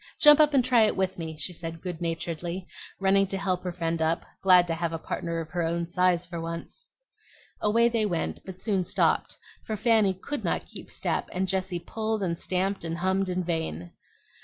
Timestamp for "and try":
0.55-0.81